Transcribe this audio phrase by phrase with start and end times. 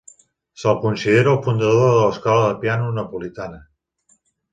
[0.61, 3.61] Se'l considera el fundador de l'escola de piano napolitana.